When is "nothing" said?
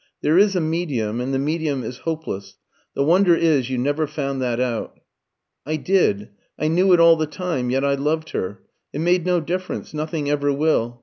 9.93-10.27